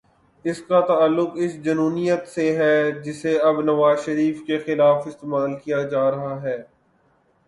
[0.45, 5.81] اس کا تعلق اس جنونیت سے ہے، جسے اب نواز شریف کے خلاف استعمال کیا
[5.87, 6.57] جا رہا ہے۔